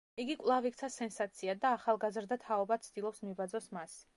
იგი 0.21 0.35
კვლავ 0.43 0.67
იქცა 0.69 0.89
სენსაციად 0.93 1.61
და 1.65 1.73
ახალგაზრდა 1.79 2.39
თაობა 2.47 2.79
ცდილობს 2.87 3.25
მიბაძოს 3.29 3.71
მას. 3.79 4.01